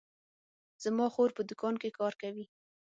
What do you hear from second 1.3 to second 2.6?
په دوکان کې کار کوي